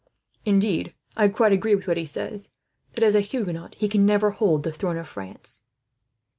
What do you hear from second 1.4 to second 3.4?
agree with what he says, that as a